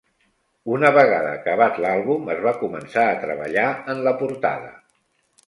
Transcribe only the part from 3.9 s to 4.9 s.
en la portada.